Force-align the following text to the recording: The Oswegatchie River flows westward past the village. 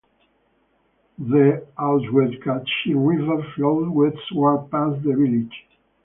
The 1.19 1.63
Oswegatchie 1.77 2.95
River 2.95 3.43
flows 3.55 3.87
westward 3.91 4.71
past 4.71 5.03
the 5.03 5.11
village. 5.13 5.53